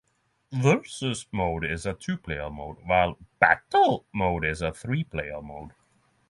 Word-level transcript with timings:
Vs 0.51 1.27
Mode 1.31 1.65
is 1.69 1.85
a 1.85 1.93
two-player 1.93 2.49
mode, 2.49 2.77
while 2.87 3.19
Battle 3.39 4.03
Mode 4.11 4.45
is 4.45 4.63
a 4.63 4.73
three-player 4.73 5.43
mode. 5.43 5.73